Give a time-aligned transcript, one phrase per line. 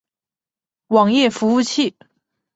[0.87, 1.95] 网页服务器。